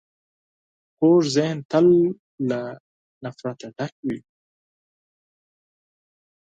کوږ 0.97 1.21
ذهن 1.35 1.57
تل 1.71 1.87
له 2.49 2.61
نفرت 3.23 3.57
نه 3.65 3.69
ډک 3.77 3.93
وي 4.05 4.19